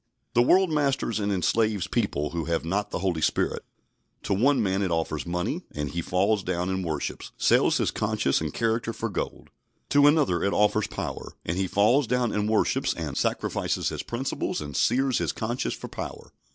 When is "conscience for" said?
15.31-15.87